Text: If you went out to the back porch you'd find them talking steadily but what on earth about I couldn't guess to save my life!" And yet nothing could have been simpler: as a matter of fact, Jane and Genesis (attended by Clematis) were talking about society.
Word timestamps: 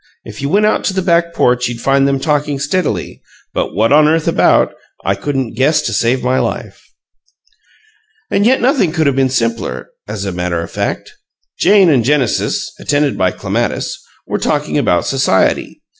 If 0.25 0.41
you 0.41 0.49
went 0.49 0.65
out 0.65 0.83
to 0.85 0.95
the 0.95 1.03
back 1.03 1.31
porch 1.31 1.67
you'd 1.67 1.79
find 1.79 2.07
them 2.07 2.19
talking 2.19 2.57
steadily 2.57 3.21
but 3.53 3.75
what 3.75 3.93
on 3.93 4.07
earth 4.07 4.27
about 4.27 4.73
I 5.05 5.13
couldn't 5.13 5.53
guess 5.53 5.83
to 5.83 5.93
save 5.93 6.23
my 6.23 6.39
life!" 6.39 6.81
And 8.31 8.43
yet 8.43 8.61
nothing 8.61 8.93
could 8.93 9.05
have 9.05 9.15
been 9.15 9.29
simpler: 9.29 9.91
as 10.07 10.25
a 10.25 10.31
matter 10.31 10.59
of 10.59 10.71
fact, 10.71 11.13
Jane 11.59 11.87
and 11.91 12.03
Genesis 12.03 12.71
(attended 12.79 13.15
by 13.15 13.29
Clematis) 13.29 14.01
were 14.25 14.39
talking 14.39 14.75
about 14.75 15.05
society. 15.05 15.83